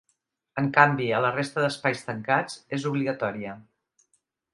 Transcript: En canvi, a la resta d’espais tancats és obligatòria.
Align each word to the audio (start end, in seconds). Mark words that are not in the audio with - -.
En 0.59 0.69
canvi, 0.77 1.09
a 1.11 1.19
la 1.25 1.29
resta 1.35 1.65
d’espais 1.65 2.01
tancats 2.07 2.57
és 2.79 2.87
obligatòria. 2.93 3.53